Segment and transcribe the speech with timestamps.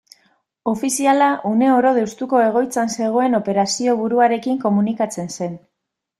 [0.69, 5.57] Ofiziala une oro Deustuko egoitzan zegoen operazioburuarekin komunikatzen zen.